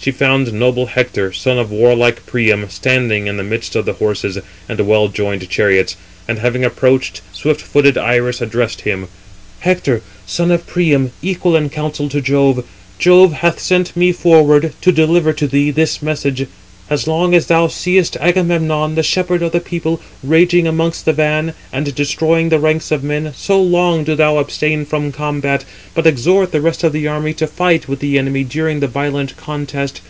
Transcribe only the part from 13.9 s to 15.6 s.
me forward to deliver to